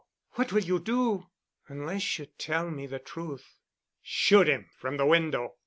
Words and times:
"What 0.31 0.51
will 0.51 0.63
you 0.63 0.79
do?" 0.79 1.27
"Unless 1.67 2.17
you 2.17 2.25
tell 2.25 2.71
me 2.71 2.87
the 2.87 2.97
truth—shoot 2.97 4.49
him 4.49 4.67
from 4.79 4.97
the 4.97 5.05
window." 5.05 5.57